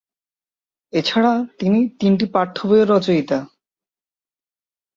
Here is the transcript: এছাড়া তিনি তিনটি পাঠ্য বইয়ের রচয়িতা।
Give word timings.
এছাড়া 0.93 1.33
তিনি 1.59 1.79
তিনটি 1.99 2.25
পাঠ্য 2.25 2.57
বইয়ের 2.67 2.87
রচয়িতা। 2.89 3.39